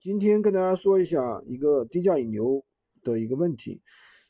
[0.00, 2.64] 今天跟大家说一下一个低价引流
[3.02, 3.82] 的一个问题。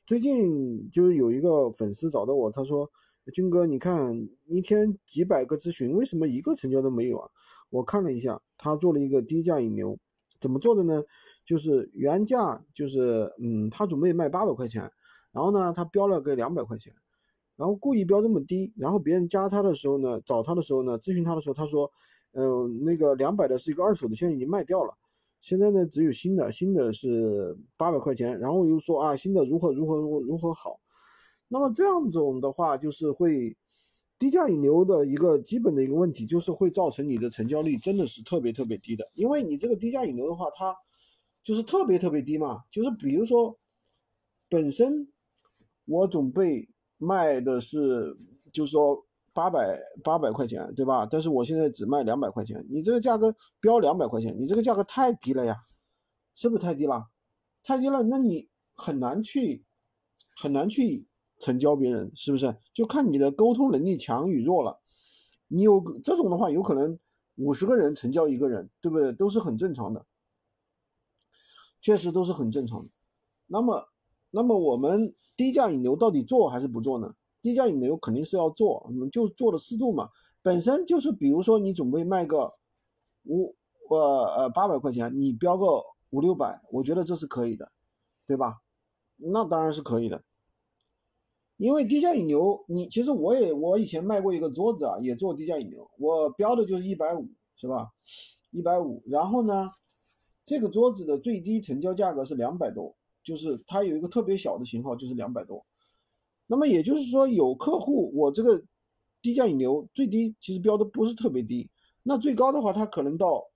[0.04, 2.90] 最近就是有一个粉丝找到我，他说
[3.32, 4.12] ：“军哥，你看
[4.48, 7.30] 一天几百个咨询，为什么一个成交都没有啊？”
[7.70, 9.96] 我看了一下，他做了一个低价引流，
[10.40, 11.04] 怎么做的呢？
[11.44, 14.90] 就是原价就是嗯，他准备卖八百块钱，
[15.30, 16.92] 然后呢，他标了个两百块钱，
[17.54, 21.88] 然后故意标这么低，然后别人加他的时候呢，找他的时候呢，咨询他的时候，他说
[22.34, 24.92] ：“嗯，那个两百的是一个二手的，现在已经卖掉了。”
[25.40, 30.78] 现在呢，只有新的，新的是八百块钱，然后又说啊，新的如何如何如何如何好，
[31.48, 33.56] 那么这样种的话，就是会
[34.18, 40.76] 低价引流的一个基本的一个问题，就是会造成你的成交率真的是特别特别低的，因为你这个低价引流的话，它
[41.42, 43.58] 就是特别特别低嘛，就是比如说
[44.48, 45.08] 本身
[45.86, 48.16] 我准备卖的是，
[48.52, 49.06] 就是说。
[49.32, 51.06] 八百八百块钱，对吧？
[51.06, 55.56] 但是我现在只卖两百块钱，你这个价格标两百块钱，你这个价格太低了呀，
[56.34, 57.08] 是不是太低了？
[57.62, 59.64] 太低了，那你很难去
[60.36, 61.06] 很难去
[61.38, 62.56] 成交别人，是不是？
[62.74, 64.80] 就看你的沟通能力强与弱了。
[65.48, 66.98] 你有这种的话，有可能
[67.36, 69.12] 五十个人成交一个人，对不对？
[69.12, 70.06] 都是很正常的，
[71.80, 72.90] 确实都是很正常的。
[73.46, 73.88] 那么，
[74.30, 77.14] 那么我们低价引流到底做还是不做呢？
[77.42, 80.08] 低价引流肯定是要做，我们就做的适度嘛。
[80.42, 82.52] 本身就是，比如说你准备卖个
[83.24, 83.54] 五
[83.90, 87.70] 呃呃八百块钱，你标个五六百，我觉得这是可以的，
[88.26, 88.60] 对吧？
[89.16, 90.22] 那当然是可以的。
[91.58, 97.90] 因为低价引流，你其实我也我以前卖过一个桌子啊，也做低价引流，我标的就是一百五，是吧？
[98.50, 99.68] 一百五，然后呢，
[100.46, 105.62] 这个桌子的最低成交价格是两百多，就是它有一个特别小的型号，就是两百多。
[106.52, 108.60] 那么也就是说，有客户，我这个
[109.22, 111.70] 低价引流最低其实标的不是特别低，
[112.02, 113.46] 那最高的话，它可能到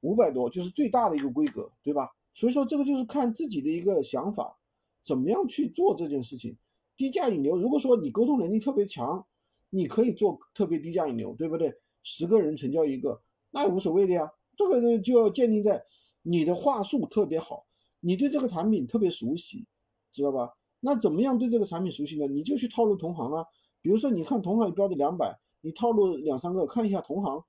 [0.00, 2.08] 五百多，就是最大的一个规格，对吧？
[2.32, 4.58] 所以说这个就是看自己的一个想法，
[5.04, 6.56] 怎么样去做这件事情。
[6.96, 9.26] 低价引流，如果说你沟通能力特别强，
[9.68, 11.70] 你可以做特别低价引流，对不对？
[12.02, 13.20] 十个人成交一个，
[13.50, 14.26] 那也无所谓的呀。
[14.56, 15.84] 这个呢就要建立在
[16.22, 17.66] 你的话术特别好，
[18.00, 19.66] 你对这个产品特别熟悉，
[20.10, 20.54] 知道吧？
[20.80, 22.26] 那怎么样对这个产品熟悉呢？
[22.28, 23.44] 你就去套路同行啊，
[23.82, 27.44] 比如说你看同行标的两百，你套路两三个，看一下同行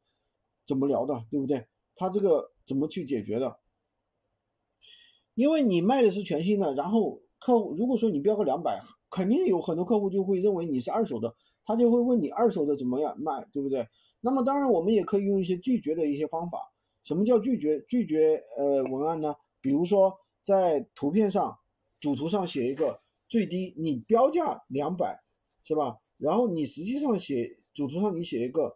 [0.65, 1.67] 怎么聊的，对不对？
[1.95, 3.59] 他这个怎么去解决的？
[5.35, 8.81] 因为你卖的是全新的，然后客户如果说你标个两百，
[9.11, 11.35] 肯定有很多客户就会认为你是二手的，
[11.65, 13.87] 他就会问你二手的怎么样卖，对不对？
[14.21, 16.59] 那么当然我们也可以用一些拒绝的一些方法。
[17.03, 17.79] 什么叫拒绝？
[17.87, 19.35] 拒绝呃文案呢？
[19.61, 21.55] 比如说在图片上
[21.99, 22.99] 主图上写一个。
[23.29, 25.17] 最低你标价两百，
[25.63, 25.95] 是吧？
[26.17, 28.75] 然后你实际上写主图上你写一个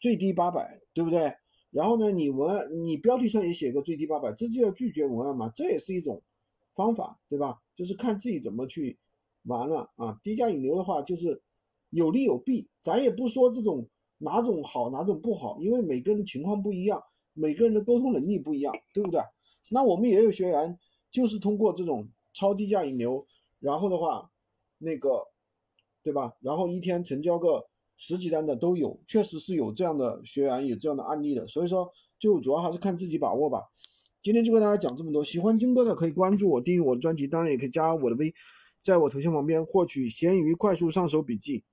[0.00, 1.30] 最低八百，对不对？
[1.70, 5.48] 然后呢，你文案你标题上也写个最低八百，这就要拒绝文案嘛？
[5.54, 6.20] 这也是一种
[6.74, 7.58] 方法，对吧？
[7.76, 8.98] 就是看自己怎么去
[9.44, 10.18] 玩了啊。
[10.22, 11.40] 低价引流的话，就是
[11.90, 13.86] 有利有弊，咱也不说这种
[14.18, 17.00] 哪种好哪种不好，因为每个人的情况不一样，
[17.34, 19.20] 每个人的沟通能力不一样，对不对？
[19.70, 20.76] 那我们也有学员
[21.10, 23.24] 就是通过这种超低价引流。
[23.60, 24.30] 然后的话，
[24.78, 25.22] 那个，
[26.02, 26.34] 对吧？
[26.40, 27.64] 然后一天成交个
[27.96, 31.46] 十几单的都有，确实是有这样的学员，有这样的案例的。
[31.46, 33.62] 所以说，就主要还是看自己把握吧。
[34.22, 38.34] 今天就跟大家讲这么多，喜欢军哥的可以关注我，订阅我的专辑，当然也可以加我的微，
[38.82, 41.64] 在我头像旁边获取闲鱼快速上手笔记。